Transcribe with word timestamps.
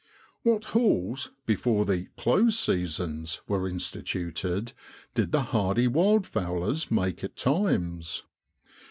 What 0.41 0.65
hauls, 0.65 1.29
before 1.45 1.85
the' 1.85 2.07
close 2.17 2.57
seasons' 2.57 3.39
were 3.47 3.69
instituted, 3.69 4.73
did 5.13 5.31
the 5.31 5.43
hardy 5.43 5.85
wild 5.87 6.25
fowlers 6.25 6.89
make 6.89 7.23
at 7.23 7.35
times! 7.35 8.23